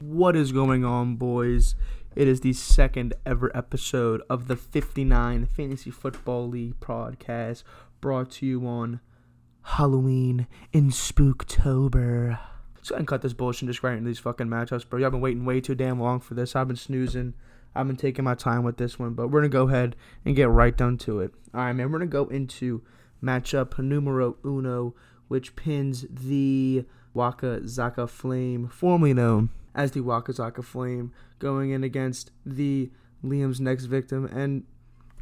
[0.00, 1.74] What is going on, boys?
[2.14, 7.64] It is the second ever episode of the 59 Fantasy Football League podcast
[8.00, 9.00] brought to you on
[9.62, 12.38] Halloween in Spooktober.
[12.82, 15.00] So I can cut this bullshit and just into these fucking matchups, bro.
[15.00, 16.54] Y'all been waiting way too damn long for this.
[16.56, 17.34] I've been snoozing.
[17.76, 20.48] I've been taking my time with this one, but we're gonna go ahead and get
[20.48, 21.32] right down to it.
[21.54, 21.90] All right, man.
[21.90, 22.82] We're gonna go into
[23.22, 24.94] matchup numero uno,
[25.28, 31.84] which pins the Waka Zaka Flame, formerly known as the Waka Zaka Flame, going in
[31.84, 32.90] against the
[33.24, 34.26] Liam's next victim.
[34.26, 34.64] And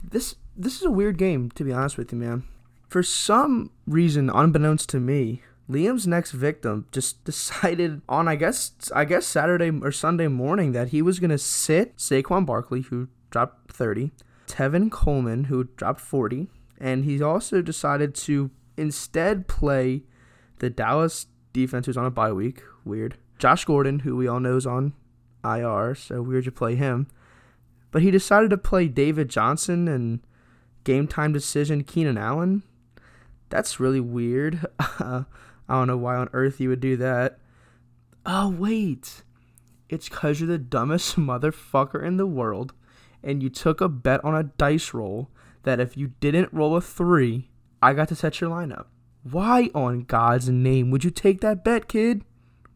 [0.03, 2.45] this this is a weird game, to be honest with you, man.
[2.89, 9.05] For some reason, unbeknownst to me, Liam's next victim just decided on I guess I
[9.05, 14.13] guess Saturday or Sunday morning that he was gonna sit Saquon Barkley, who dropped 30,
[14.47, 20.03] Tevin Coleman, who dropped 40, and he also decided to instead play
[20.59, 22.63] the Dallas defense who's on a bye week.
[22.85, 23.17] Weird.
[23.39, 24.93] Josh Gordon, who we all know is on
[25.45, 27.09] IR, so weird to play him.
[27.91, 30.21] But he decided to play David Johnson and
[30.85, 32.63] game time decision Keenan Allen.
[33.49, 34.67] That's really weird.
[35.01, 35.25] Uh,
[35.69, 37.39] I don't know why on earth you would do that.
[38.27, 39.23] Oh, wait.
[39.89, 42.73] It's because you're the dumbest motherfucker in the world,
[43.23, 45.31] and you took a bet on a dice roll
[45.63, 47.51] that if you didn't roll a three,
[47.83, 48.87] I got to set your lineup.
[49.23, 52.25] Why on God's name would you take that bet, kid?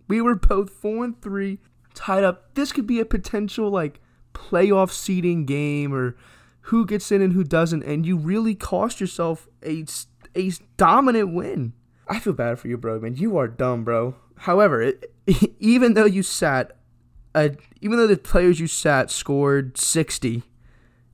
[0.06, 1.58] We were both four and three,
[1.94, 2.54] tied up.
[2.54, 4.00] This could be a potential like
[4.32, 6.16] playoff seeding game or
[6.62, 9.84] who gets in and who doesn't, and you really cost yourself a
[10.36, 11.72] a dominant win.
[12.08, 12.98] I feel bad for you, bro.
[13.00, 14.14] Man, you are dumb, bro.
[14.38, 15.12] However, it,
[15.60, 16.76] even though you sat,
[17.34, 20.42] even though the players you sat scored sixty,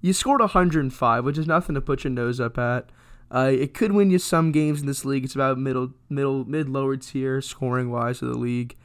[0.01, 2.91] you scored 105, which is nothing to put your nose up at.
[3.31, 5.25] Uh, it could win you some games in this league.
[5.25, 8.77] It's about middle, middle, mid, lower tier scoring wise of the league.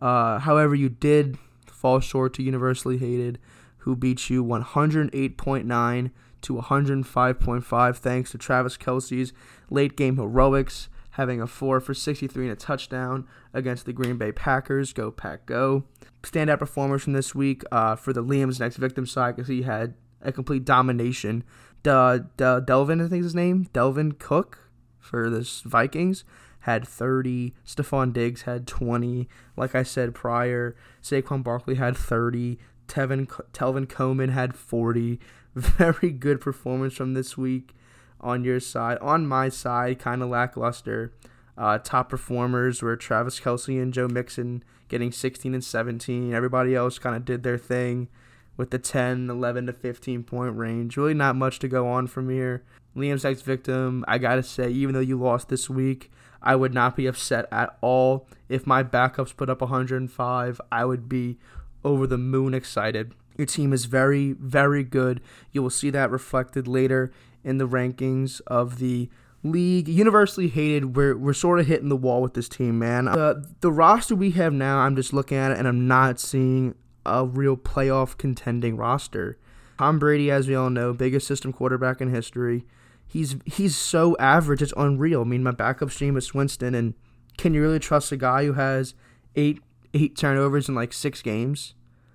[0.00, 1.36] Uh, however, you did
[1.66, 3.38] fall short to Universally Hated,
[3.78, 9.32] who beat you 108.9 to 105.5, thanks to Travis Kelce's
[9.70, 14.32] late game heroics, having a four for 63 and a touchdown against the Green Bay
[14.32, 14.92] Packers.
[14.92, 15.84] Go Pack, go!
[16.22, 19.94] Standout performers from this week uh, for the Liam's next victim side because he had
[20.20, 21.44] a complete domination.
[21.82, 24.70] De, De, Delvin, I think is his name, Delvin Cook
[25.00, 26.24] for the Vikings
[26.62, 27.52] had 30.
[27.66, 29.28] Stefon Diggs had 20.
[29.56, 32.58] Like I said prior, Saquon Barkley had 30.
[32.88, 35.18] Tevin Telvin Coleman had 40.
[35.54, 37.74] Very good performance from this week
[38.22, 38.98] on your side.
[38.98, 41.12] On my side, kind of lackluster.
[41.56, 46.32] Uh, top performers were Travis Kelce and Joe Mixon getting 16 and 17.
[46.32, 48.08] Everybody else kind of did their thing
[48.56, 50.96] with the 10, 11 to 15 point range.
[50.96, 52.62] Really not much to go on from here.
[52.96, 56.10] Liam next victim, I gotta say, even though you lost this week,
[56.42, 58.26] I would not be upset at all.
[58.48, 61.38] If my backups put up 105, I would be
[61.84, 63.14] over the moon excited.
[63.38, 65.22] Your team is very, very good.
[65.52, 67.12] You will see that reflected later
[67.44, 69.08] in the rankings of the
[69.42, 69.88] league.
[69.88, 70.96] Universally hated.
[70.96, 73.08] We're, we're sort of hitting the wall with this team, man.
[73.08, 76.74] Uh, the roster we have now, I'm just looking at it and I'm not seeing
[77.04, 79.38] a real playoff contending roster.
[79.78, 82.64] Tom Brady, as we all know, biggest system quarterback in history.
[83.06, 85.22] He's he's so average, it's unreal.
[85.22, 86.94] I mean, my backup stream is Winston, and
[87.36, 88.94] can you really trust a guy who has
[89.34, 89.60] eight
[89.92, 91.74] eight turnovers in like six games?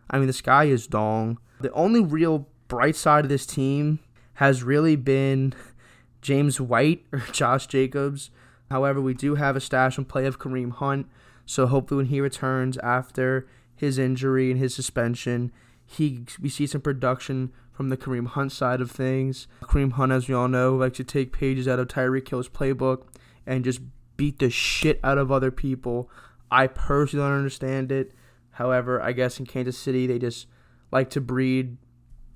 [0.09, 1.39] I mean, this guy is dong.
[1.59, 3.99] The only real bright side of this team
[4.37, 5.51] has really been
[6.21, 8.29] James White or Josh Jacobs.
[8.69, 11.07] However, we do have a stash and play of Kareem Hunt,
[11.45, 15.51] so hopefully when he returns after his injury and his suspension,
[15.85, 19.47] he we see some production from the Kareem Hunt side of things.
[19.63, 23.07] Kareem Hunt, as we all know, likes to take pages out of Tyreek Hill's playbook
[23.47, 23.79] and just
[24.17, 26.11] beat the shit out of other people.
[26.51, 28.11] I personally don't understand it.
[28.51, 30.45] However, I guess in Kansas City they just
[30.91, 31.77] like to breed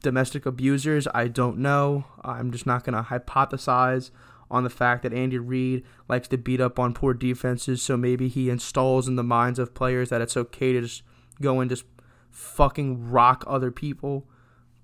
[0.02, 1.08] domestic abusers.
[1.14, 2.06] I don't know.
[2.24, 4.12] I'm just not going to hypothesize
[4.50, 8.28] on the fact that Andy Reid likes to beat up on poor defenses, so maybe
[8.28, 11.04] he installs in the minds of players that it's okay to just
[11.42, 11.86] go and just
[12.30, 14.26] fucking rock other people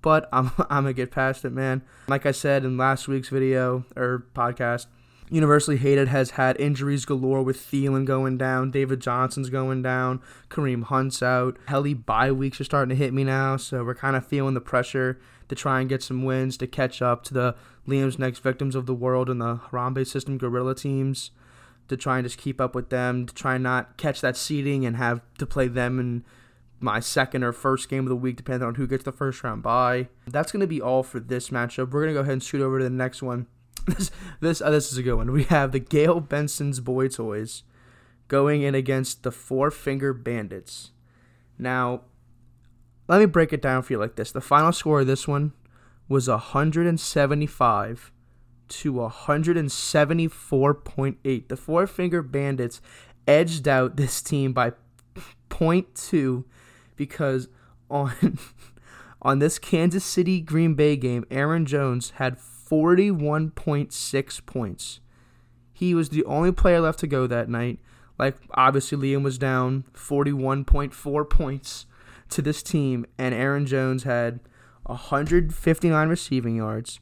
[0.02, 1.84] but I'm I'm gonna get past it, man.
[2.08, 4.88] Like I said in last week's video or podcast,
[5.30, 10.84] Universally Hated has had injuries galore with Thielen going down, David Johnson's going down, Kareem
[10.84, 11.58] Hunt's out.
[11.66, 14.62] Helly bye weeks are starting to hit me now, so we're kind of feeling the
[14.62, 15.20] pressure
[15.50, 17.56] to try and get some wins to catch up to the
[17.88, 21.32] Liam's next victims of the world and the Harambe system gorilla teams
[21.90, 24.86] to try and just keep up with them, to try and not catch that seeding
[24.86, 26.24] and have to play them in
[26.80, 29.64] my second or first game of the week, depending on who gets the first round
[29.64, 30.08] bye.
[30.26, 31.92] That's going to be all for this matchup.
[31.92, 33.48] We're going to go ahead and shoot over to the next one.
[33.88, 35.32] This this uh, this is a good one.
[35.32, 37.64] We have the Gayle Benson's Boy Toys
[38.28, 40.92] going in against the Four Finger Bandits.
[41.58, 42.02] Now,
[43.08, 44.32] let me break it down for you like this.
[44.32, 45.54] The final score of this one
[46.10, 48.12] was 175
[48.68, 51.48] to 174.8.
[51.48, 52.82] The Four Finger Bandits
[53.28, 54.74] edged out this team by
[55.50, 56.44] 0.2
[56.96, 57.48] because
[57.90, 58.38] on
[59.22, 62.38] on this Kansas City Green Bay game, Aaron Jones had
[62.70, 65.00] 41.6 points.
[65.74, 67.80] He was the only player left to go that night.
[68.18, 71.86] Like obviously Liam was down 41.4 points
[72.30, 74.40] to this team and Aaron Jones had
[74.84, 77.00] 159 receiving yards,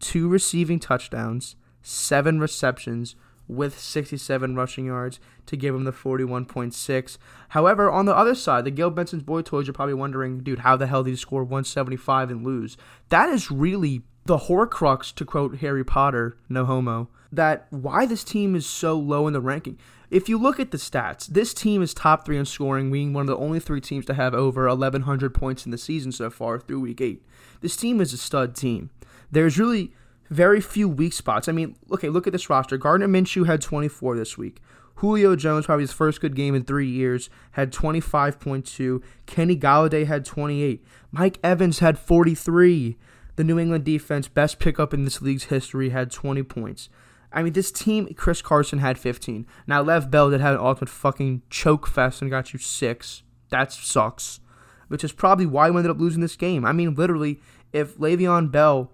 [0.00, 3.14] two receiving touchdowns, seven receptions
[3.48, 7.18] with 67 rushing yards to give him the 41.6.
[7.50, 10.76] However, on the other side, the Gayle Benson's boy toys, you're probably wondering, dude, how
[10.76, 12.76] the hell did he score 175 and lose?
[13.10, 18.54] That is really the horcrux, to quote Harry Potter, no homo, that why this team
[18.54, 19.78] is so low in the ranking.
[20.10, 23.22] If you look at the stats, this team is top three in scoring, being one
[23.22, 26.60] of the only three teams to have over 1,100 points in the season so far
[26.60, 27.22] through week eight.
[27.60, 28.90] This team is a stud team.
[29.30, 29.92] There's really
[30.30, 31.48] very few weak spots.
[31.48, 32.76] I mean, okay, look at this roster.
[32.76, 34.60] Gardner Minshew had 24 this week.
[34.96, 39.02] Julio Jones, probably his first good game in three years, had 25.2.
[39.26, 40.84] Kenny Golladay had 28.
[41.10, 42.96] Mike Evans had 43.
[43.36, 46.88] The New England defense, best pickup in this league's history, had 20 points.
[47.32, 49.46] I mean, this team, Chris Carson had 15.
[49.66, 53.22] Now, Lev Bell did have an ultimate fucking choke fest and got you six.
[53.50, 54.40] That sucks.
[54.88, 56.64] Which is probably why we ended up losing this game.
[56.64, 57.40] I mean, literally,
[57.72, 58.90] if Le'Veon Bell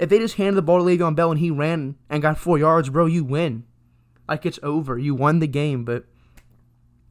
[0.00, 2.58] if they just handed the ball to Le'Veon Bell and he ran and got four
[2.58, 3.64] yards, bro, you win.
[4.26, 4.96] Like it's over.
[4.96, 6.06] You won the game, but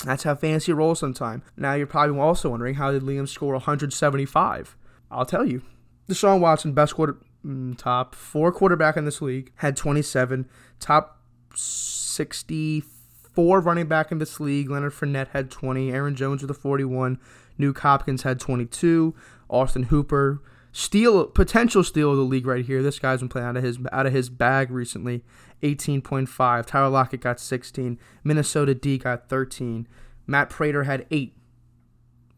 [0.04, 1.44] that's how fantasy rolls sometimes.
[1.56, 4.76] Now you're probably also wondering how did Liam score 175?
[5.12, 5.62] I'll tell you.
[6.10, 10.50] Deshaun Watson, best quarter, mm, top four quarterback in this league, had 27.
[10.80, 11.22] Top
[11.56, 15.92] 64 running back in this league, Leonard Fournette had 20.
[15.92, 17.20] Aaron Jones with a 41.
[17.60, 19.14] Nuke Hopkins had 22.
[19.50, 20.42] Austin Hooper
[20.72, 22.82] steal potential steal of the league right here.
[22.82, 25.24] This guy's been playing out of his out of his bag recently.
[25.64, 26.66] 18.5.
[26.66, 28.00] Tyler Lockett got 16.
[28.24, 29.88] Minnesota D got 13.
[30.26, 31.36] Matt Prater had eight.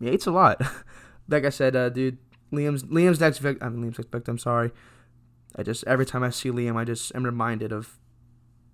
[0.04, 0.60] Eight's a lot.
[1.30, 2.18] like I said, uh, dude,
[2.52, 3.66] Liam's Liam's next victim.
[3.66, 4.38] I mean, Liam's next victim.
[4.38, 4.72] Sorry.
[5.56, 8.00] I just every time I see Liam, I just am reminded of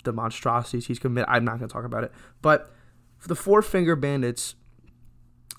[0.04, 1.30] the monstrosities he's committed.
[1.30, 2.72] I'm not gonna talk about it, but
[3.18, 4.56] for the Four Finger Bandits,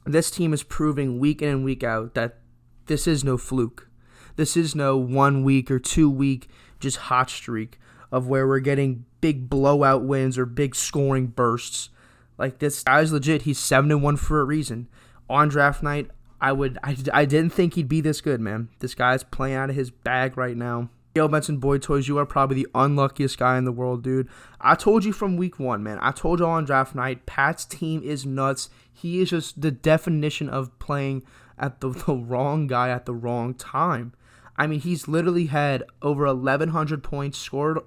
[0.05, 2.39] this team is proving week in and week out that
[2.87, 3.89] this is no fluke.
[4.37, 6.49] This is no one week or two week
[6.81, 7.79] just hot streak
[8.11, 11.91] of where we're getting big blowout wins or big scoring bursts.
[12.39, 13.43] Like this guy's legit.
[13.43, 14.89] He's seven and one for a reason.
[15.29, 18.69] On draft night, I would I, I didn't think he'd be this good, man.
[18.79, 20.91] This guy's playing out of his bag right now.
[21.15, 24.29] Gayle Benson Boy Toys, you are probably the unluckiest guy in the world, dude.
[24.61, 25.99] I told you from week one, man.
[26.01, 28.71] I told y'all on draft night, Pat's team is nuts.
[28.93, 31.25] He is just the definition of playing
[31.59, 34.13] at the, the wrong guy at the wrong time.
[34.57, 37.79] I mean, he's literally had over 1,100 points scored.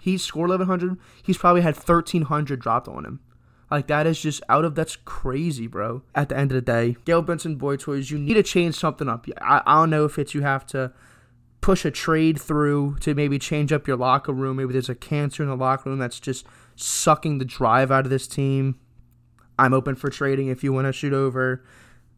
[0.00, 0.98] He's scored 1,100.
[1.22, 3.20] He's probably had 1,300 dropped on him.
[3.70, 6.02] Like, that is just out of, that's crazy, bro.
[6.14, 9.08] At the end of the day, Gayle Benson Boy Toys, you need to change something
[9.08, 9.26] up.
[9.40, 10.92] I, I don't know if it's you have to
[11.60, 14.58] push a trade through to maybe change up your locker room.
[14.58, 16.46] Maybe there's a cancer in the locker room that's just
[16.76, 18.78] sucking the drive out of this team.
[19.58, 21.64] I'm open for trading if you want to shoot over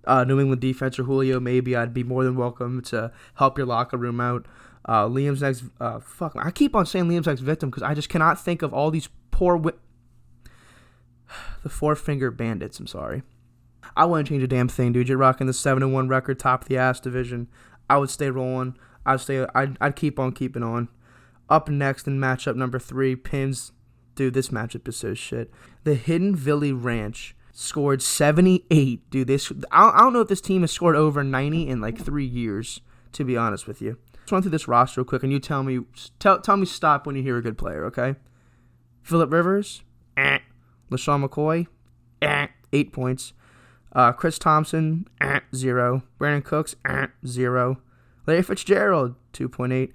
[0.09, 3.67] uh, New England defense or Julio, maybe I'd be more than welcome to help your
[3.67, 4.47] locker room out.
[4.85, 8.09] Uh, Liam's next, uh, fuck, I keep on saying Liam's next victim because I just
[8.09, 9.78] cannot think of all these poor, wi-
[11.62, 12.78] the four finger bandits.
[12.78, 13.23] I'm sorry.
[13.97, 15.08] I wouldn't change a damn thing, dude.
[15.08, 17.49] You're rocking the seven and one record, top of the ass division.
[17.88, 18.76] I would stay rolling.
[19.06, 19.47] I'd stay.
[19.54, 20.88] I'd, I'd keep on keeping on.
[21.49, 23.73] Up next in matchup number three, pins.
[24.14, 25.50] Dude, this matchup is so shit.
[25.85, 29.11] The Hidden Valley Ranch scored 78.
[29.11, 31.99] Dude, this I, I don't know if this team has scored over 90 in like
[31.99, 32.80] three years.
[33.12, 35.62] To be honest with you, let's run through this roster real quick, and you tell
[35.62, 35.80] me
[36.18, 37.87] tell tell me stop when you hear a good player.
[37.87, 38.16] Okay.
[39.02, 39.82] Philip Rivers,
[40.18, 40.40] eh.
[40.90, 41.66] LeSean McCoy,
[42.23, 42.49] eh.
[42.73, 43.33] eight points.
[43.92, 45.40] Uh, Chris Thompson, eh.
[45.54, 46.02] zero.
[46.21, 47.07] Brandin Cooks, eh.
[47.26, 47.80] zero.
[48.26, 49.92] Larry Fitzgerald, 2.8.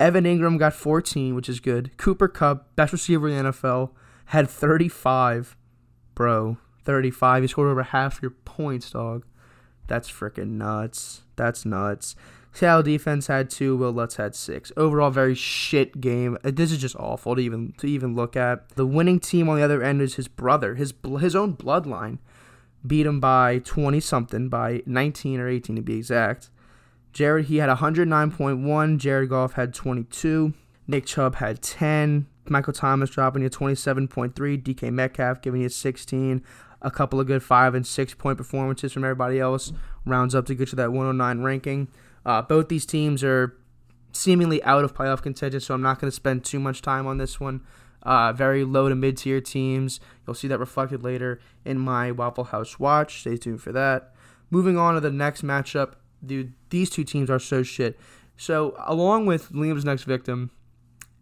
[0.00, 1.96] Evan Engram got 14, which is good.
[1.96, 3.90] Cooper Kupp, best receiver in the NFL,
[4.26, 5.56] had 35.
[6.14, 7.42] Bro, 35.
[7.42, 9.24] He scored over half your points, dog.
[9.86, 11.22] That's freaking nuts.
[11.36, 12.16] That's nuts.
[12.52, 13.76] Seattle defense had two.
[13.76, 14.72] Wil Lutz had six.
[14.78, 16.38] Overall, very shit game.
[16.42, 18.70] Uh, this is just awful to even to even look at.
[18.70, 22.18] The winning team on the other end is his brother, his his own bloodline.
[22.86, 26.48] beat them by 20 something, by 19 or 18 to be exact.
[27.12, 28.98] Jared, he had 109.1.
[28.98, 30.54] Jared Goff had 22.
[30.86, 32.26] Nick Chubb had 10.
[32.48, 34.32] Michael Thomas dropping you 27.3.
[34.62, 36.42] DK Metcalf giving you 16.
[36.82, 39.72] A couple of good five and six point performances from everybody else
[40.04, 41.88] rounds up to get you that 109 ranking.
[42.24, 43.56] Uh, both these teams are
[44.12, 47.18] seemingly out of playoff contention, so I'm not going to spend too much time on
[47.18, 47.62] this one.
[48.02, 50.00] Uh, very low to mid tier teams.
[50.26, 53.20] You'll see that reflected later in my Waffle House watch.
[53.20, 54.14] Stay tuned for that.
[54.50, 57.98] Moving on to the next matchup, dude, these two teams are so shit.
[58.36, 60.50] So, along with Liam's next victim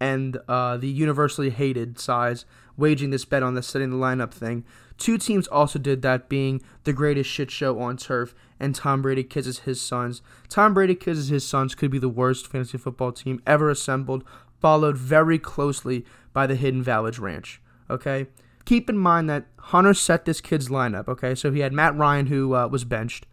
[0.00, 2.44] and uh, the universally hated size
[2.76, 4.64] waging this bet on the setting the lineup thing,
[4.98, 9.24] two teams also did that, being the greatest shit show on turf and Tom Brady
[9.24, 10.22] kisses his sons.
[10.48, 14.24] Tom Brady kisses his sons could be the worst fantasy football team ever assembled,
[14.60, 17.60] followed very closely by the Hidden Valley Ranch.
[17.90, 18.26] Okay?
[18.64, 21.34] Keep in mind that Hunter set this kid's lineup, okay?
[21.34, 23.26] So he had Matt Ryan, who uh, was benched.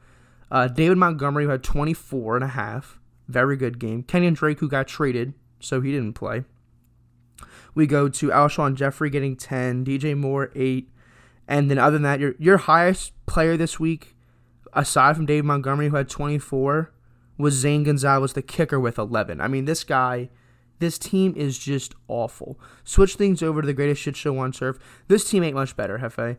[0.51, 2.99] Uh, David Montgomery, who had 24 and a half.
[3.29, 4.03] Very good game.
[4.03, 6.43] Kenyan Drake, who got traded, so he didn't play.
[7.73, 10.89] We go to Alshon Jeffery getting 10, DJ Moore 8.
[11.47, 14.15] And then other than that, your, your highest player this week,
[14.73, 16.93] aside from David Montgomery, who had 24,
[17.37, 19.41] was Zane Gonzalez, the kicker, with 11.
[19.41, 20.29] I mean, this guy
[20.81, 22.59] this team is just awful.
[22.83, 24.79] Switch things over to the greatest shit show on turf.
[25.07, 26.37] This team ain't much better, Hefe.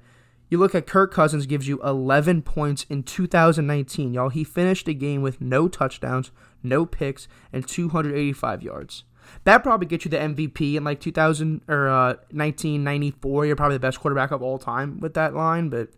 [0.50, 4.30] You look at Kirk Cousins gives you 11 points in 2019, y'all.
[4.30, 6.32] He finished the game with no touchdowns,
[6.62, 9.04] no picks, and 285 yards.
[9.44, 13.46] That probably gets you the MVP in like 2000 or uh, 1994.
[13.46, 15.90] You're probably the best quarterback of all time with that line, but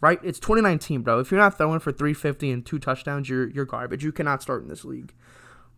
[0.00, 1.18] right, it's 2019, bro.
[1.20, 4.04] If you're not throwing for 350 and two touchdowns, you're you're garbage.
[4.04, 5.12] You cannot start in this league.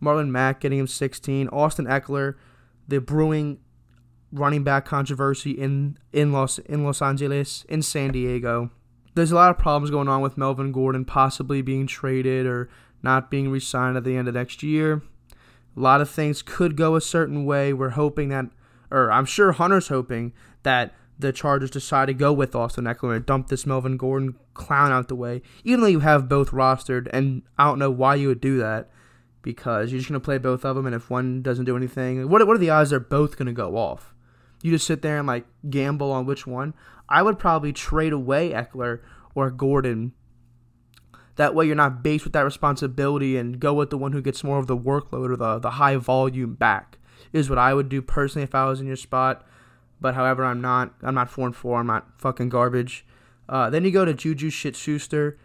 [0.01, 1.47] Marlon Mack getting him 16.
[1.49, 2.35] Austin Ekeler,
[2.87, 3.59] the brewing
[4.31, 8.69] running back controversy in in Los in Los Angeles, in San Diego.
[9.15, 12.69] There's a lot of problems going on with Melvin Gordon possibly being traded or
[13.01, 15.01] not being re-signed at the end of next year.
[15.77, 17.71] A lot of things could go a certain way.
[17.71, 18.47] We're hoping that,
[18.89, 23.25] or I'm sure Hunter's hoping that the Chargers decide to go with Austin Ekeler and
[23.25, 27.43] dump this Melvin Gordon clown out the way, even though you have both rostered, and
[27.57, 28.89] I don't know why you would do that
[29.41, 32.27] because you're just going to play both of them, and if one doesn't do anything,
[32.29, 34.13] what, what are the odds they're both going to go off?
[34.61, 36.73] You just sit there and like gamble on which one.
[37.07, 39.01] I would probably trade away Ekeler
[39.35, 40.13] or Gordon.
[41.37, 44.43] That way, you're not based with that responsibility and go with the one who gets
[44.43, 46.97] more of the workload or the, the high volume back.
[47.33, 49.45] Is what I would do personally if I was in your spot.
[49.99, 50.93] But however, I'm not.
[51.01, 51.79] I'm not four and four.
[51.79, 53.05] I'm not fucking garbage.
[53.49, 55.37] Uh, then you go to Juju Shit Schuster.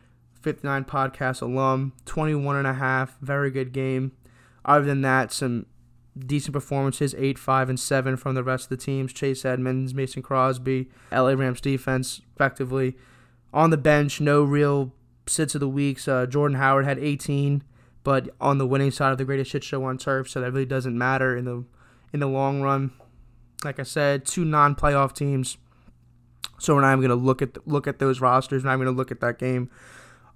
[0.43, 4.13] 59 podcast alum, 21 and a half, very good game.
[4.65, 5.67] Other than that, some
[6.19, 9.13] decent performances, 8, 5, and 7 from the rest of the teams.
[9.13, 12.97] Chase Edmonds, Mason Crosby, LA Rams defense, effectively.
[13.55, 14.93] On the bench, no real
[15.26, 16.09] sits of the weeks.
[16.09, 17.62] Uh, Jordan Howard had 18,
[18.05, 20.67] but on the winning side of the greatest shit show on turf, so that really
[20.67, 21.64] doesn't matter in the
[22.12, 22.93] in the long run.
[23.64, 25.57] Like I said, two non-playoff teams.
[26.59, 28.62] So we're not even gonna look at look at those rosters.
[28.62, 29.71] We're not even gonna look at that game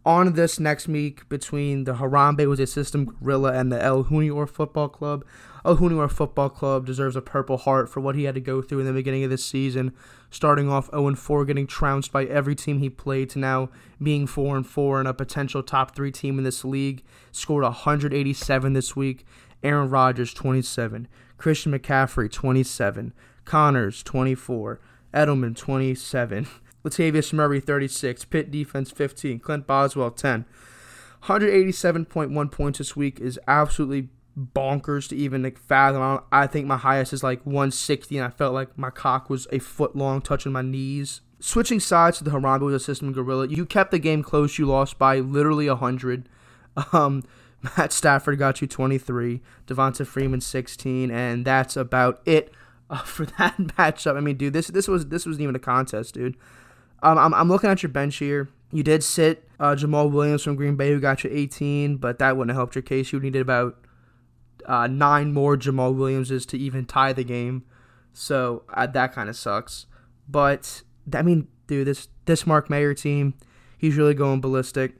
[0.07, 4.47] on this next week between the Harambe was a system gorilla and the El Junior
[4.47, 5.25] Football Club.
[5.65, 8.79] El Junior Football Club deserves a Purple Heart for what he had to go through
[8.79, 9.93] in the beginning of this season,
[10.31, 13.69] starting off 0-4, getting trounced by every team he played, to now
[14.01, 17.03] being 4-4 and a potential top three team in this league.
[17.33, 19.27] Scored 187 this week.
[19.65, 23.13] Aaron Rodgers 27, Christian McCaffrey 27,
[23.45, 24.81] Connors 24,
[25.13, 26.47] Edelman 27.
[26.87, 30.45] Latavius Murray 36, Pitt defense 15, Clint Boswell 10.
[31.25, 36.21] 187.1 points this week is absolutely bonkers to even like, fathom.
[36.31, 39.59] I think my highest is like 160, and I felt like my cock was a
[39.59, 41.23] foot long, touching my knees.
[41.41, 43.49] Switching sides to the Harambe a system gorilla.
[43.49, 44.59] You kept the game close.
[44.59, 46.29] You lost by literally 100.
[46.93, 47.25] Um,
[47.77, 52.53] Matt Stafford got you 23, Devonta Freeman 16, and that's about it
[52.89, 54.17] uh, for that matchup.
[54.17, 56.37] I mean, dude, this this was this wasn't even a contest, dude.
[57.03, 58.49] Um, I'm, I'm looking at your bench here.
[58.73, 62.37] You did sit uh, Jamaal Williams from Green Bay, who got you 18, but that
[62.37, 63.13] wouldn't have helped your case.
[63.13, 63.79] You needed about
[64.67, 67.65] uh, nine more Jamaal Williamses to even tie the game.
[68.13, 69.87] So uh, that kind of sucks.
[70.29, 73.35] But I mean, dude, this this Mark Mayer team,
[73.79, 74.95] he's really going ballistic.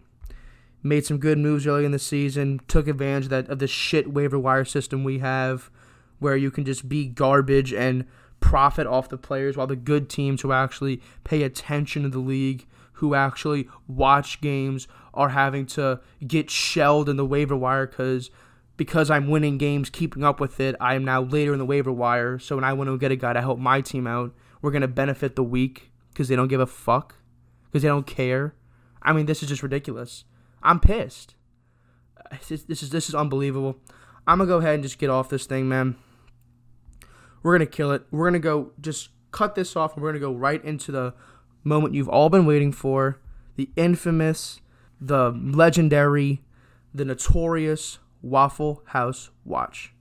[0.83, 2.61] Made some good moves early in the season.
[2.69, 5.71] Took advantage of that of the shit waiver wire system we have,
[6.19, 8.05] where you can just be garbage and
[8.41, 12.67] profit off the players, while the good teams who actually pay attention to the league,
[12.95, 18.31] who actually watch games, are having to get shelled in the waiver wire because
[18.77, 20.77] because I'm winning games, keeping up with it.
[20.79, 23.17] I am now later in the waiver wire, so when I want to get a
[23.17, 26.61] guy to help my team out, we're gonna benefit the weak because they don't give
[26.61, 27.15] a fuck,
[27.65, 28.55] because they don't care.
[29.03, 30.25] I mean, this is just ridiculous.
[30.63, 31.35] I'm pissed.
[32.31, 33.77] This is this is, this is unbelievable.
[34.27, 35.97] I'm gonna go ahead and just get off this thing, man.
[37.47, 38.05] We're gonna kill it.
[38.11, 41.15] We're gonna go just cut this off, and we're gonna go right into the
[41.63, 43.21] moment you've all been waiting for,
[43.55, 44.61] the infamous,
[45.01, 46.43] the legendary,
[46.93, 49.93] the notorious Waffle House Watch.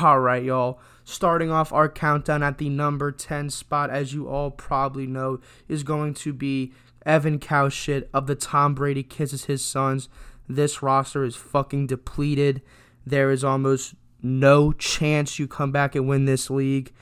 [0.00, 0.80] All right, y'all.
[1.04, 5.82] Starting off our countdown at the number 10 spot, as you all probably know, is
[5.82, 6.72] going to be
[7.06, 10.08] Evan Cowshit of the Tom Brady Kisses His Sons.
[10.48, 12.60] This roster is fucking depleted.
[13.06, 16.92] There is almost no chance you come back and win this league.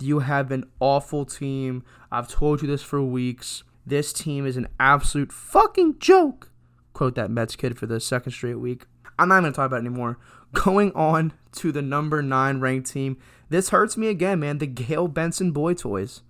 [0.00, 1.84] You have an awful team.
[2.10, 3.62] I've told you this for weeks.
[3.86, 6.50] This team is an absolute fucking joke.
[6.92, 8.86] Quote that Mets kid for the second straight week.
[9.22, 10.18] I'm not going to talk about anymore.
[10.52, 13.16] Going on to the number nine ranked team.
[13.48, 14.58] This hurts me again, man.
[14.58, 16.22] The Gayle Benson Boy Toys.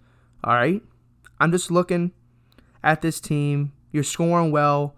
[0.44, 0.82] All right.
[1.40, 2.12] I'm just looking
[2.84, 3.72] at this team.
[3.90, 4.94] You're scoring well.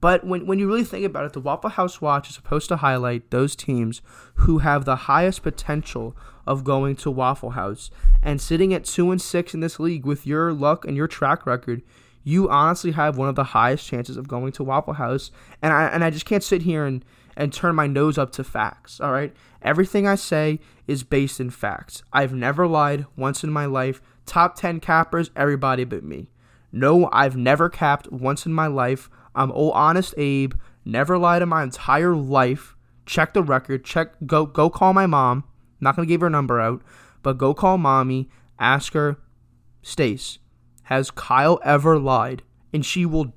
[0.00, 2.76] But when, when you really think about it, the Waffle House Watch is supposed to
[2.76, 4.02] highlight those teams
[4.34, 7.90] who have the highest potential of going to Waffle House.
[8.22, 11.46] And sitting at 2 and 6 in this league with your luck and your track
[11.46, 11.82] record,
[12.22, 15.30] you honestly have one of the highest chances of going to Waffle House.
[15.62, 17.04] And I and I just can't sit here and,
[17.36, 19.00] and turn my nose up to facts.
[19.00, 19.34] All right.
[19.62, 22.02] Everything I say is based in facts.
[22.12, 24.00] I've never lied once in my life.
[24.24, 26.30] Top 10 cappers, everybody but me.
[26.72, 29.08] No, I've never capped once in my life.
[29.34, 30.54] I'm old honest Abe.
[30.84, 32.76] Never lied in my entire life.
[33.06, 33.84] Check the record.
[33.84, 35.44] Check go go call my mom.
[35.80, 36.82] not gonna give her number out,
[37.22, 38.28] but go call mommy.
[38.58, 39.16] Ask her,
[39.82, 40.38] Stace,
[40.84, 42.42] has Kyle ever lied?
[42.72, 43.34] And she will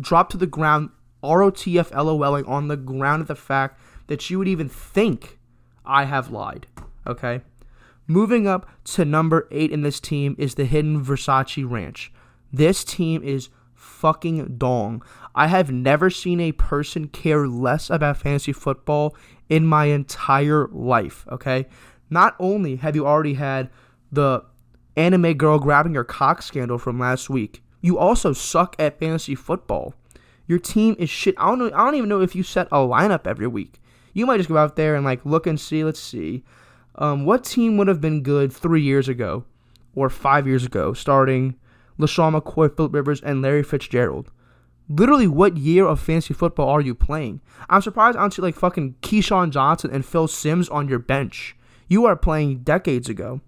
[0.00, 0.90] drop to the ground,
[1.22, 5.38] ROTF LOLing on the ground of the fact that you would even think
[5.84, 6.66] I have lied.
[7.06, 7.42] Okay?
[8.06, 12.12] Moving up to number eight in this team is the Hidden Versace Ranch.
[12.52, 15.02] This team is fucking dong.
[15.34, 19.16] I have never seen a person care less about fantasy football
[19.48, 21.26] in my entire life.
[21.30, 21.66] Okay?
[22.10, 23.70] Not only have you already had
[24.10, 24.44] the
[24.96, 29.94] anime girl grabbing your cock scandal from last week, you also suck at fantasy football.
[30.52, 31.34] Your team is shit.
[31.38, 31.70] I don't know.
[31.72, 33.80] I don't even know if you set a lineup every week.
[34.12, 35.82] You might just go out there and like look and see.
[35.82, 36.44] Let's see,
[36.96, 39.46] um, what team would have been good three years ago
[39.94, 41.54] or five years ago, starting
[41.98, 44.30] LeSean McCoy, Philip Rivers, and Larry Fitzgerald.
[44.90, 47.40] Literally, what year of fantasy football are you playing?
[47.70, 51.56] I'm surprised I don't see like fucking Keyshawn Johnson and Phil Simms on your bench.
[51.88, 53.40] You are playing decades ago.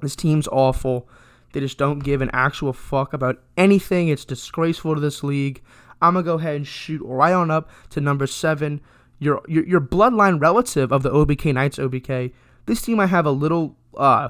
[0.00, 1.08] This team's awful.
[1.52, 4.08] They just don't give an actual fuck about anything.
[4.08, 5.62] It's disgraceful to this league.
[6.00, 8.80] I'm gonna go ahead and shoot right on up to number seven.
[9.18, 12.32] Your your, your bloodline relative of the OBK Knights OBK.
[12.66, 14.28] This team I have a little uh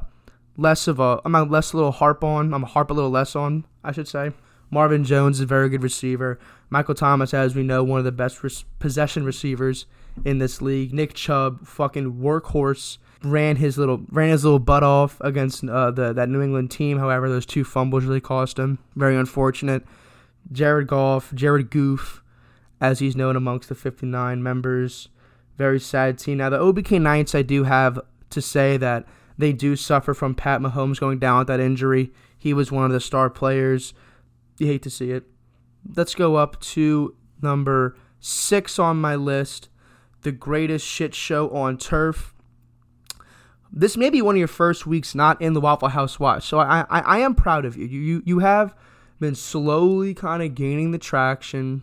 [0.57, 2.53] less of a I'm a less a little harp on.
[2.55, 4.33] I'm a harp a little less on, I should say.
[4.71, 6.39] Marvin Jones is a very good receiver.
[6.71, 9.87] Michael Thomas, as we know, one of the best res- possession receivers
[10.25, 10.93] in this league.
[10.93, 16.13] Nick Chubb, fucking workhorse, ran his little ran his little butt off against uh, the
[16.13, 16.99] that New England team.
[16.99, 18.79] However, those two fumbles really cost him.
[18.97, 19.85] Very unfortunate.
[20.51, 22.23] Jared Goff, Jared Goof,
[22.81, 25.09] as he's known amongst the 59 members.
[25.57, 26.39] Very sad team.
[26.39, 27.99] Now the OBK Knights, I do have
[28.31, 32.13] to say that they do suffer from Pat Mahomes going down with that injury.
[32.37, 33.95] He was one of the star players.
[34.59, 35.25] You hate to see it.
[35.95, 39.69] Let's go up to number six on my list.
[40.23, 42.35] The greatest shit show on turf.
[43.73, 46.59] This may be one of your first weeks not in the Waffle House watch, so
[46.59, 47.87] I I, I am proud of you.
[47.87, 48.75] You you you have
[49.21, 51.83] been slowly kind of gaining the traction.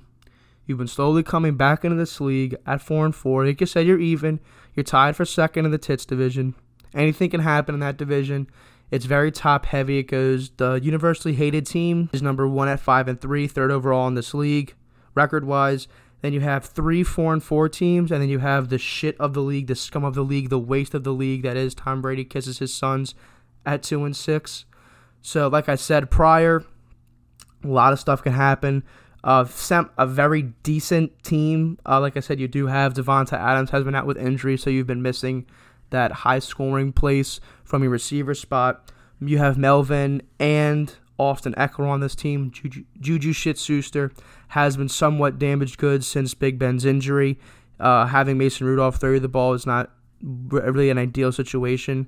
[0.65, 3.45] You've been slowly coming back into this league at four and four.
[3.45, 4.39] Like you said, you're even.
[4.74, 6.56] You're tied for second in the Tits division.
[6.93, 8.48] Anything can happen in that division.
[8.91, 10.00] It's very top heavy.
[10.00, 14.08] It goes the universally hated team is number one at five and three, third overall
[14.08, 14.74] in this league,
[15.13, 15.88] record wise.
[16.21, 19.34] Then you have three, four, and four teams, and then you have the shit of
[19.34, 22.02] the league, the scum of the league, the waste of the league that is Tom
[22.02, 23.13] Brady kisses his sons
[23.65, 24.65] at two and six.
[25.21, 26.63] So, like I said prior,
[27.65, 28.84] a lot of stuff can happen.
[29.23, 29.45] Uh,
[29.97, 31.80] a very decent team.
[31.86, 34.69] Uh, like I said, you do have Devonta Adams has been out with injury, so
[34.69, 35.47] you've been missing
[35.89, 38.91] that high scoring place from your receiver spot.
[39.19, 42.51] You have Melvin and Austin Ekeler on this team.
[42.51, 44.12] Juju, Juju Shit-Schuster
[44.49, 47.39] has been somewhat damaged goods since Big Ben's injury.
[47.80, 52.08] Uh, having Mason Rudolph throw the ball is not really an ideal situation,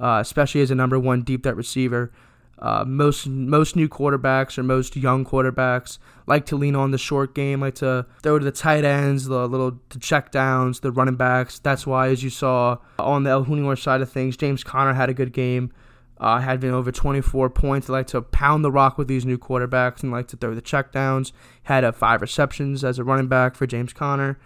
[0.00, 2.10] uh, especially as a number one deep threat receiver.
[2.58, 7.34] Uh, most most new quarterbacks or most young quarterbacks like to lean on the short
[7.34, 11.16] game, like to throw to the tight ends, the little the check downs, the running
[11.16, 11.58] backs.
[11.58, 15.08] That's why, as you saw on the El Junior side of things, James Conner had
[15.08, 15.72] a good game.
[16.16, 17.88] Uh, had been over 24 points.
[17.88, 20.92] Like to pound the rock with these new quarterbacks and like to throw the check
[20.92, 21.32] downs.
[21.64, 24.38] Had a five receptions as a running back for James Conner.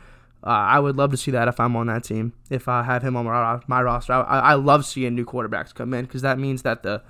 [0.42, 2.32] Uh, I would love to see that if I'm on that team.
[2.48, 5.92] If I have him on my, my roster, I, I love seeing new quarterbacks come
[5.92, 7.02] in because that means that the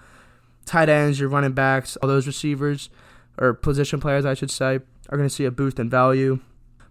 [0.69, 2.91] tight ends, your running backs, all those receivers
[3.39, 6.41] or position players, I should say, are going to see a boost in value.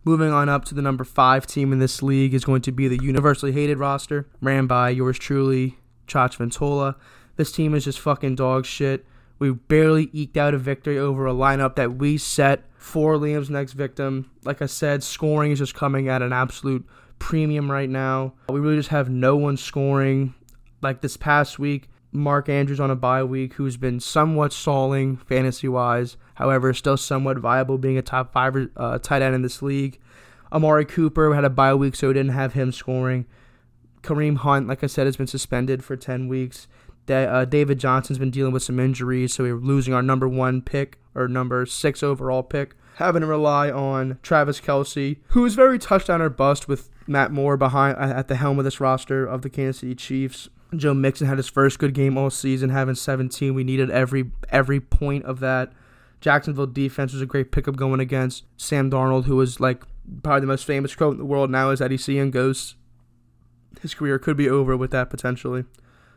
[0.04, 2.88] Moving on up to the number five team in this league is going to be
[2.88, 6.96] the universally hated roster, ran by yours truly, Chach Ventola.
[7.36, 9.06] This team is just fucking dog shit.
[9.40, 13.74] We barely eked out a victory over a lineup that we set for Liam's next
[13.74, 14.32] victim.
[14.44, 16.88] Like I said, scoring is just coming at an absolute
[17.20, 18.34] premium right now.
[18.50, 20.34] We really just have no one scoring.
[20.82, 25.68] Like this past week, Mark Andrews on a bye week, who's been somewhat stalling fantasy
[25.68, 30.00] wise, however, still somewhat viable being a top five uh, tight end in this league.
[30.52, 33.26] Amari Cooper had a bye week, so we didn't have him scoring.
[34.02, 36.68] Kareem Hunt, like I said, has been suspended for 10 weeks.
[37.10, 41.00] Uh, David Johnson's been dealing with some injuries, so we're losing our number one pick
[41.16, 42.76] or number six overall pick.
[42.96, 47.56] Having to rely on Travis Kelce, who is very touchdown or bust with Matt Moore
[47.56, 50.50] behind at the helm of this roster of the Kansas City Chiefs.
[50.76, 53.54] Joe Mixon had his first good game all season, having 17.
[53.54, 55.72] We needed every every point of that.
[56.20, 59.84] Jacksonville defense was a great pickup going against Sam Darnold, who was like
[60.24, 62.76] probably the most famous quote in the world now is that he's seeing ghosts.
[63.82, 65.66] His career could be over with that potentially.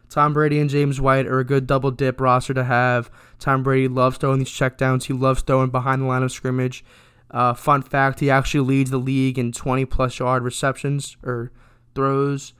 [0.09, 3.11] Tom Brady and James White are a good double dip roster to have.
[3.39, 5.05] Tom Brady loves throwing these checkdowns.
[5.05, 6.85] He loves throwing behind the line of scrimmage.
[7.31, 11.53] Uh, fun fact: he actually leads the league in 20 plus yard receptions or
[11.95, 12.55] throws.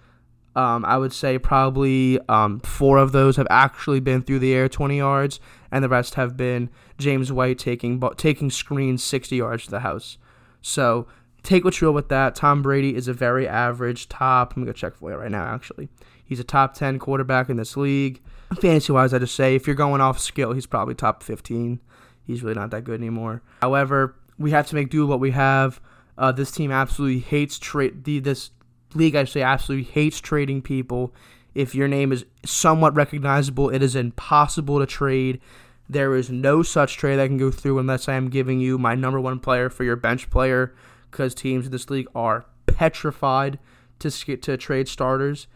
[0.57, 4.69] Um, I would say probably um, four of those have actually been through the air
[4.69, 5.39] 20 yards,
[5.71, 10.19] and the rest have been James White taking taking screens 60 yards to the house.
[10.61, 11.07] So
[11.43, 12.35] take what you will with that.
[12.35, 14.53] Tom Brady is a very average top.
[14.53, 15.45] I'm gonna go check for you right now.
[15.45, 15.89] Actually,
[16.25, 18.21] he's a top 10 quarterback in this league.
[18.61, 21.81] Fantasy wise, I just say if you're going off skill, he's probably top 15.
[22.27, 23.43] He's really not that good anymore.
[23.63, 25.81] However, we have to make do with what we have.
[26.19, 28.05] Uh, this team absolutely hates trade.
[28.05, 28.51] This
[28.95, 31.15] league, I say, absolutely hates trading people.
[31.55, 35.41] If your name is somewhat recognizable, it is impossible to trade.
[35.89, 38.95] There is no such trade that can go through unless I am giving you my
[38.95, 40.75] number one player for your bench player,
[41.11, 43.59] because teams in this league are petrified
[43.99, 45.49] to to trade starters.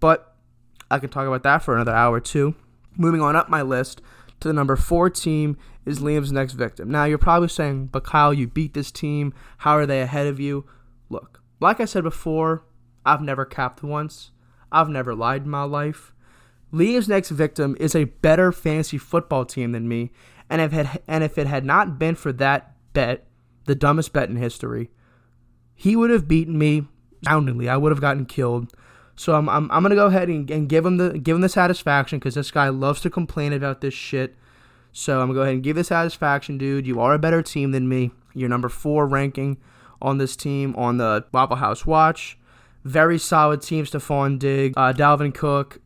[0.00, 0.34] But
[0.90, 2.54] I can talk about that for another hour too.
[2.96, 4.02] Moving on up my list
[4.40, 6.90] to the number four team is Liam's next victim.
[6.90, 9.32] Now you're probably saying, "But Kyle, you beat this team.
[9.58, 10.64] How are they ahead of you?"
[11.08, 12.64] Look, like I said before,
[13.06, 14.32] I've never capped once.
[14.70, 16.12] I've never lied in my life.
[16.72, 20.10] Liam's next victim is a better fantasy football team than me,
[20.50, 23.26] and if it, and if it had not been for that bet,
[23.66, 24.90] the dumbest bet in history,
[25.74, 26.86] he would have beaten me
[27.24, 27.68] soundingly.
[27.68, 28.72] I would have gotten killed.
[29.14, 31.48] So I'm I'm, I'm gonna go ahead and, and give him the give him the
[31.48, 34.34] satisfaction because this guy loves to complain about this shit.
[34.92, 36.86] So I'm gonna go ahead and give the satisfaction, dude.
[36.86, 38.10] You are a better team than me.
[38.34, 39.58] You're number four ranking
[40.02, 42.38] on this team on the Waffle House Watch.
[42.86, 45.80] Very solid team, Stefon Diggs, uh, Dalvin Cook,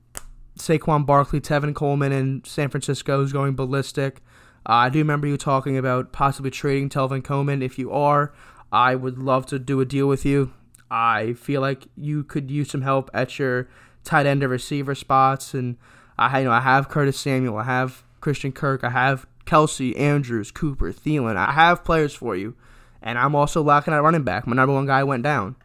[0.59, 4.21] Saquon Barkley, Tevin Coleman, and San Francisco is going ballistic.
[4.69, 7.63] Uh, I do remember you talking about possibly trading Tevin Coleman.
[7.63, 8.35] If you are,
[8.71, 10.53] I would love to do a deal with you.
[10.91, 13.71] I feel like you could use some help at your
[14.05, 15.79] tight end or receiver spots, and
[16.19, 20.51] I you know I have Curtis Samuel, I have Christian Kirk, I have Kelce, Andrews,
[20.51, 21.37] Cooper, Thielen.
[21.37, 22.57] I have players for you,
[23.01, 24.47] and I'm also lacking at running back.
[24.47, 25.57] My number one guy went down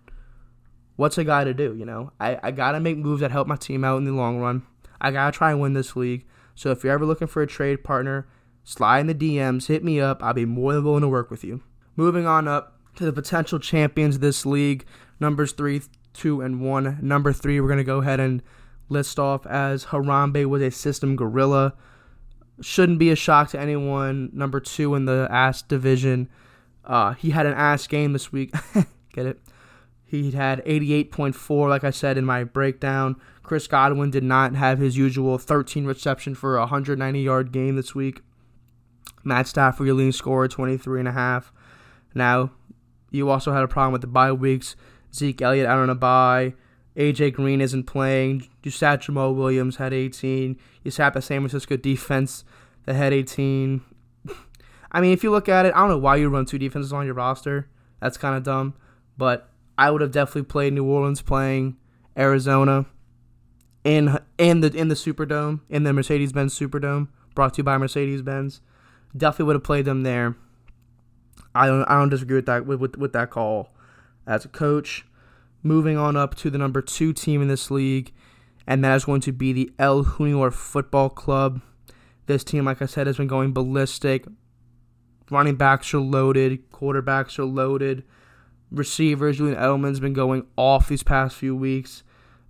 [0.95, 1.75] what's a guy to do?
[1.75, 4.39] You know, I, I gotta make moves that help my team out in the long
[4.39, 4.63] run.
[4.99, 6.25] I gotta try and win this league.
[6.55, 8.27] So if you're ever looking for a trade partner,
[8.63, 10.23] slide in the DMs, hit me up.
[10.23, 11.61] I'll be more than willing to work with you.
[11.95, 14.85] Moving on up to the potential champions of this league,
[15.19, 15.81] numbers three,
[16.13, 16.97] two, and one.
[17.01, 18.41] Number three, we're gonna go ahead and
[18.89, 21.73] list off as Harambe was a system gorilla.
[22.61, 24.29] Shouldn't be a shock to anyone.
[24.33, 26.29] Number two in the ass division.
[26.85, 28.53] Uh, he had an ass game this week.
[29.13, 29.41] Get it?
[30.05, 33.15] He had 88.4, like I said in my breakdown.
[33.43, 37.95] Chris Godwin did not have his usual 13 reception for a 190 yard game this
[37.95, 38.21] week.
[39.23, 41.45] Matt Stafford, your leading scorer, 23.5.
[42.13, 42.51] Now,
[43.11, 44.75] you also had a problem with the bye weeks.
[45.13, 46.53] Zeke Elliott out on a bye.
[46.95, 48.47] AJ Green isn't playing.
[48.63, 50.57] You sat Jamaal Williams had 18.
[50.83, 52.43] You sat the San Francisco defense
[52.85, 53.81] that had 18.
[54.91, 56.93] I mean, if you look at it, I don't know why you run two defenses
[56.93, 57.67] on your roster.
[57.99, 58.75] That's kind of dumb.
[59.17, 61.77] But I would have definitely played New Orleans playing
[62.17, 62.85] Arizona
[63.83, 68.21] in in the in the Superdome in the Mercedes-Benz Superdome brought to you by Mercedes
[68.21, 68.61] Benz.
[69.15, 70.35] Definitely would have played them there.
[71.53, 73.69] I don't I don't disagree with that with, with, with that call
[74.25, 75.05] as a coach.
[75.61, 78.13] Moving on up to the number two team in this league,
[78.67, 81.61] and that is going to be the El Junior Football Club.
[82.27, 84.25] This team, like I said, has been going ballistic.
[85.31, 88.03] Running backs are loaded, quarterbacks are loaded,
[88.71, 89.37] receivers.
[89.37, 92.03] Julian Edelman's been going off these past few weeks.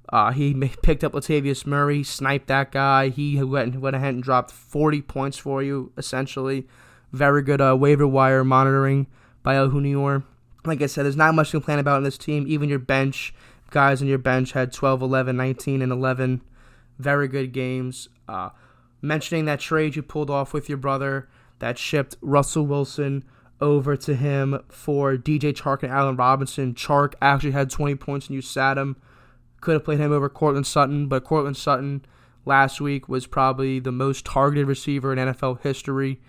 [0.09, 3.09] Uh, he picked up Latavius Murray, sniped that guy.
[3.09, 6.67] He went, went ahead and dropped 40 points for you, essentially.
[7.11, 9.07] Very good uh, waiver wire monitoring
[9.41, 10.23] by El Junior.
[10.63, 12.45] Like I said, there's not much to complain about in this team.
[12.47, 13.33] Even your bench,
[13.71, 16.41] guys on your bench had 12, 11, 19, and 11.
[16.99, 18.09] Very good games.
[18.27, 18.49] Uh,
[19.01, 23.23] mentioning that trade you pulled off with your brother that shipped Russell Wilson
[23.61, 26.73] over to him for DJ Chark and Allen Robinson.
[26.73, 28.97] Chark actually had 20 points and you sat him.
[29.61, 32.05] Could have played him over Courtland Sutton, but Courtland Sutton
[32.45, 36.19] last week was probably the most targeted receiver in NFL history.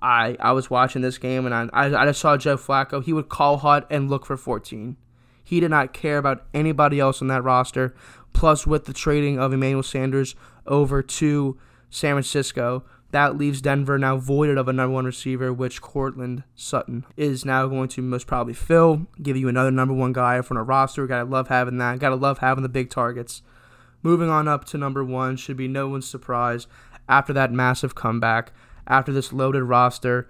[0.00, 3.02] I, I was watching this game and I, I, just saw Joe Flacco.
[3.02, 4.96] He would call hot and look for 14.
[5.42, 7.94] He did not care about anybody else on that roster.
[8.32, 10.34] Plus, with the trading of Emmanuel Sanders
[10.66, 15.80] over to San Francisco, that leaves Denver now voided of a number one receiver, which
[15.80, 19.06] Courtland Sutton is now going to most probably fill.
[19.22, 21.06] Give you another number one guy from a roster.
[21.06, 21.98] Gotta love having that.
[21.98, 23.42] Gotta love having the big targets.
[24.02, 26.66] Moving on up to number one should be no one's surprise
[27.08, 28.52] after that massive comeback,
[28.86, 30.28] after this loaded roster.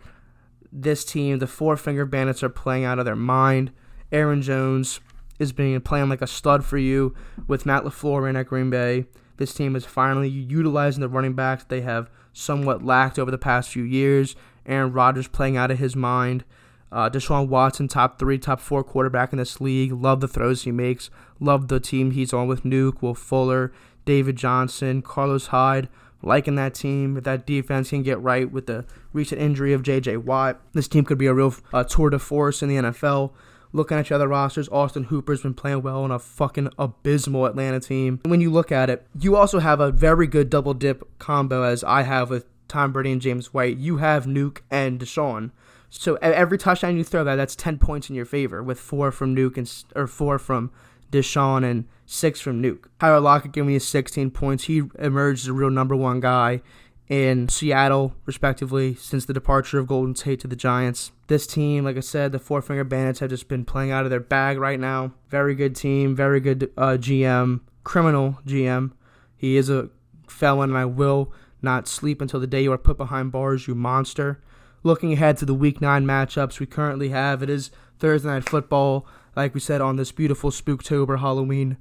[0.71, 3.73] This team, the Four Finger Bandits, are playing out of their mind.
[4.13, 5.01] Aaron Jones
[5.39, 7.15] is being playing like a stud for you
[7.47, 9.07] with Matt LaFleur in at Green Bay.
[9.39, 13.71] This team is finally utilizing the running backs they have somewhat lacked over the past
[13.71, 14.37] few years.
[14.67, 16.45] Aaron Rodgers playing out of his mind.
[16.93, 19.93] Uh, Deshaun Watson, top three, top four quarterback in this league.
[19.93, 21.11] Love the throws he makes.
[21.41, 23.73] Love the team he's on with Nuke, Will Fuller,
[24.05, 25.89] David Johnson, Carlos Hyde.
[26.23, 27.17] Liking that team.
[27.17, 30.17] If that defense can get right with the recent injury of J.J.
[30.19, 33.33] Watt, this team could be a real uh, tour de force in the NFL.
[33.73, 37.81] Looking at your other rosters, Austin Hooper's been playing well on a fucking abysmal Atlanta
[37.81, 38.21] team.
[38.25, 41.85] When you look at it, you also have a very good double dip combo as
[41.85, 43.77] I have with Tom Brady and James White.
[43.77, 45.51] You have Nuke and Deshaun.
[45.89, 49.35] So every touchdown you throw that, that's 10 points in your favor with four from
[49.35, 50.71] Nuke and or four from
[51.13, 52.85] Deshaun and six from Nuke.
[53.01, 54.65] Tyler Lockett giving you 16 points.
[54.65, 56.61] He emerged as a real number one guy
[57.09, 61.13] in Seattle, respectively, since the departure of Golden Tate to the Giants.
[61.29, 64.11] This team, like I said, the Four Finger Bandits have just been playing out of
[64.11, 65.13] their bag right now.
[65.29, 68.93] Very good team, very good uh, GM, criminal GM.
[69.37, 69.91] He is a
[70.29, 73.75] felon, and I will not sleep until the day you are put behind bars, you
[73.75, 74.43] monster.
[74.83, 79.07] Looking ahead to the Week 9 matchups we currently have, it is Thursday Night Football,
[79.37, 81.77] like we said, on this beautiful Spooktober Halloween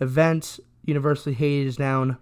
[0.00, 0.58] event.
[0.84, 2.18] University is down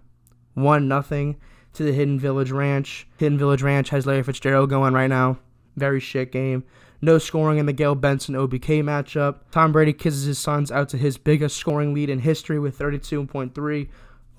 [0.53, 1.37] 1 nothing
[1.73, 3.07] to the Hidden Village Ranch.
[3.17, 5.39] Hidden Village Ranch has Larry Fitzgerald going right now.
[5.75, 6.63] Very shit game.
[7.01, 9.39] No scoring in the Gayle Benson OBK matchup.
[9.51, 13.89] Tom Brady kisses his sons out to his biggest scoring lead in history with 32.3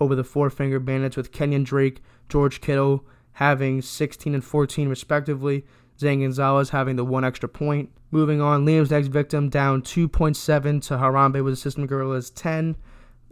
[0.01, 5.65] over the Four Finger Bandits with Kenyan Drake, George Kittle having 16 and 14 respectively.
[5.99, 7.91] Zane Gonzalez having the one extra point.
[8.11, 12.77] Moving on, Liam's next victim down 2.7 to Harambe with assistant Gorillas 10.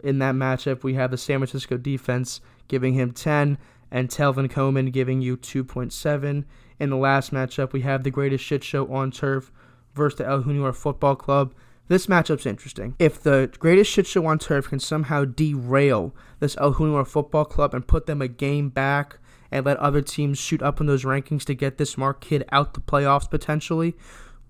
[0.03, 3.57] In that matchup, we have the San Francisco defense giving him 10
[3.93, 6.43] and Telvin Coleman giving you 2.7.
[6.79, 9.51] In the last matchup, we have the greatest shit show on turf
[9.93, 11.53] versus the El Junior Football Club.
[11.87, 12.95] This matchup's interesting.
[12.97, 17.75] If the greatest shit show on turf can somehow derail this El Junior Football Club
[17.75, 19.19] and put them a game back
[19.51, 22.73] and let other teams shoot up in those rankings to get this Mark kid out
[22.73, 23.95] the playoffs potentially,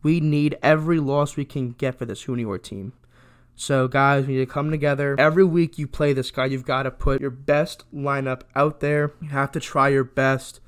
[0.01, 2.93] we need every loss we can get for this Junior team.
[3.55, 5.15] So, guys, we need to come together.
[5.19, 9.13] Every week you play this guy, you've got to put your best lineup out there.
[9.21, 10.59] You have to try your best.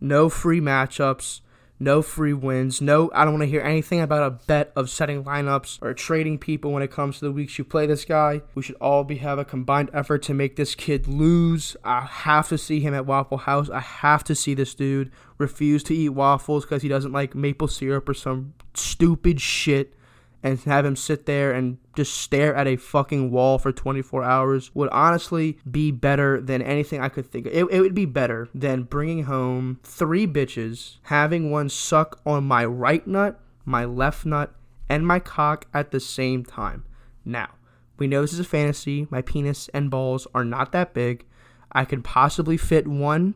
[0.00, 1.40] No free matchups,
[1.78, 2.80] no free wins.
[2.80, 6.38] No, I don't want to hear anything about a bet of setting lineups or trading
[6.38, 8.40] people when it comes to the weeks you play this guy.
[8.54, 11.76] We should all be have a combined effort to make this kid lose.
[11.84, 13.68] I have to see him at Waffle House.
[13.68, 17.68] I have to see this dude refuse to eat waffles because he doesn't like maple
[17.68, 19.94] syrup or some stupid shit
[20.42, 24.74] and have him sit there and just stare at a fucking wall for 24 hours
[24.74, 27.52] would honestly be better than anything I could think of.
[27.52, 32.64] It, it would be better than bringing home three bitches, having one suck on my
[32.64, 34.54] right nut, my left nut,
[34.88, 36.84] and my cock at the same time.
[37.24, 37.50] Now,
[37.98, 39.06] we know this is a fantasy.
[39.10, 41.26] My penis and balls are not that big.
[41.70, 43.34] I could possibly fit one.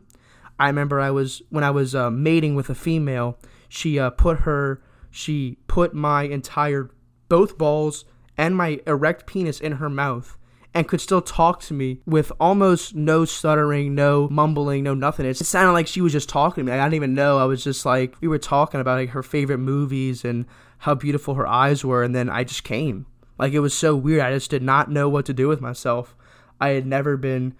[0.57, 3.37] I remember I was when I was uh, mating with a female.
[3.69, 4.81] She uh, put her
[5.15, 6.89] she put my entire
[7.29, 8.05] both balls
[8.37, 10.37] and my erect penis in her mouth
[10.75, 15.25] and could still talk to me with almost no stuttering, no mumbling, no nothing.
[15.25, 16.77] It sounded like she was just talking to me.
[16.77, 17.37] I didn't even know.
[17.37, 20.45] I was just like, we were talking about like her favorite movies and
[20.79, 23.05] how beautiful her eyes were, and then I just came.
[23.39, 24.21] Like it was so weird.
[24.21, 26.13] I just did not know what to do with myself.
[26.59, 27.55] I had never been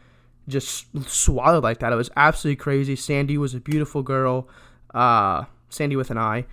[0.48, 1.94] just swallowed like that.
[1.94, 2.98] It was absolutely crazy.
[2.98, 4.50] Sandy was a beautiful girl.
[4.94, 6.46] Uh, Sandy with an I.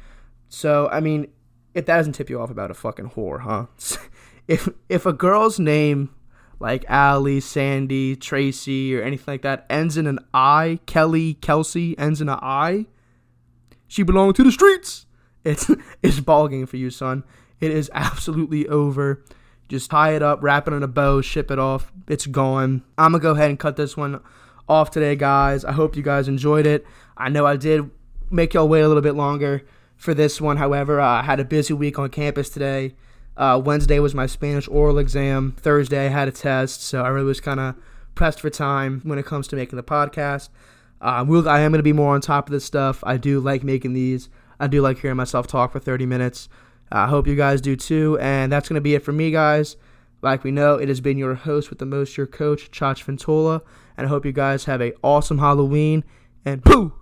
[0.48, 1.26] So I mean,
[1.74, 3.66] if that doesn't tip you off about a fucking whore, huh?
[4.48, 6.10] if if a girl's name
[6.60, 12.20] like Allie, Sandy, Tracy, or anything like that ends in an I, Kelly, Kelsey ends
[12.20, 12.86] in an I,
[13.88, 15.06] she belonged to the streets.
[15.44, 15.70] It's
[16.02, 17.24] it's ball game for you, son.
[17.60, 19.24] It is absolutely over.
[19.68, 21.92] Just tie it up, wrap it in a bow, ship it off.
[22.08, 22.82] It's gone.
[22.98, 24.20] I'm gonna go ahead and cut this one
[24.68, 25.64] off today, guys.
[25.64, 26.86] I hope you guys enjoyed it.
[27.16, 27.90] I know I did
[28.30, 29.64] make y'all wait a little bit longer
[30.02, 30.56] for this one.
[30.56, 32.94] However, uh, I had a busy week on campus today.
[33.36, 35.54] Uh, Wednesday was my Spanish oral exam.
[35.56, 37.76] Thursday I had a test, so I really was kind of
[38.16, 40.48] pressed for time when it comes to making the podcast.
[41.00, 43.02] Uh, we'll, I am going to be more on top of this stuff.
[43.04, 44.28] I do like making these.
[44.58, 46.48] I do like hearing myself talk for 30 minutes.
[46.90, 48.18] I hope you guys do too.
[48.20, 49.76] And that's going to be it for me, guys.
[50.20, 53.62] Like we know, it has been your host with the most, your coach, Chach Ventola.
[53.96, 56.04] And I hope you guys have a awesome Halloween.
[56.44, 56.92] And pooh!